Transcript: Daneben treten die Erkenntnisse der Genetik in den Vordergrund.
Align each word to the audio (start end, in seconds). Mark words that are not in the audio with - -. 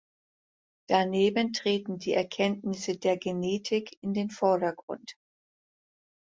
Daneben 0.89 1.53
treten 1.53 1.99
die 1.99 2.13
Erkenntnisse 2.13 2.97
der 2.97 3.17
Genetik 3.17 3.99
in 4.01 4.15
den 4.15 4.31
Vordergrund. 4.31 5.15